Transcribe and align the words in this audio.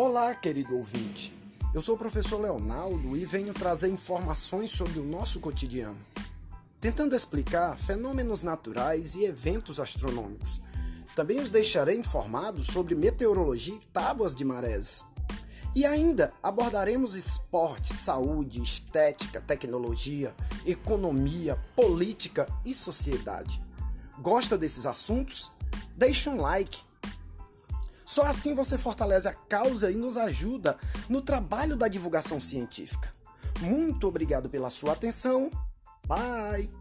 Olá, 0.00 0.32
querido 0.32 0.76
ouvinte. 0.76 1.36
Eu 1.74 1.82
sou 1.82 1.96
o 1.96 1.98
professor 1.98 2.40
Leonardo 2.40 3.16
e 3.16 3.24
venho 3.24 3.52
trazer 3.52 3.88
informações 3.88 4.70
sobre 4.70 5.00
o 5.00 5.04
nosso 5.04 5.40
cotidiano, 5.40 5.98
tentando 6.80 7.16
explicar 7.16 7.76
fenômenos 7.76 8.44
naturais 8.44 9.16
e 9.16 9.24
eventos 9.24 9.80
astronômicos. 9.80 10.60
Também 11.16 11.40
os 11.40 11.50
deixarei 11.50 11.96
informados 11.96 12.68
sobre 12.68 12.94
meteorologia 12.94 13.74
e 13.74 13.86
tábuas 13.86 14.36
de 14.36 14.44
marés. 14.44 15.04
E 15.74 15.84
ainda 15.84 16.32
abordaremos 16.40 17.16
esporte, 17.16 17.96
saúde, 17.96 18.62
estética, 18.62 19.40
tecnologia, 19.40 20.32
economia, 20.64 21.56
política 21.74 22.46
e 22.64 22.72
sociedade. 22.72 23.60
Gosta 24.20 24.56
desses 24.56 24.86
assuntos? 24.86 25.50
Deixe 25.96 26.30
um 26.30 26.40
like 26.40 26.86
só 28.08 28.24
assim 28.24 28.54
você 28.54 28.78
fortalece 28.78 29.28
a 29.28 29.34
causa 29.34 29.90
e 29.90 29.94
nos 29.94 30.16
ajuda 30.16 30.78
no 31.10 31.20
trabalho 31.20 31.76
da 31.76 31.88
divulgação 31.88 32.40
científica. 32.40 33.12
Muito 33.60 34.08
obrigado 34.08 34.48
pela 34.48 34.70
sua 34.70 34.94
atenção. 34.94 35.50
Bye! 36.06 36.77